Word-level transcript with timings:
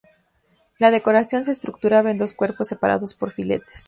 La 0.79 0.89
decoración 0.89 1.43
se 1.43 1.51
estructuraba 1.51 2.09
en 2.09 2.17
dos 2.17 2.33
cuerpos 2.33 2.69
separados 2.69 3.13
por 3.13 3.29
filetes. 3.31 3.79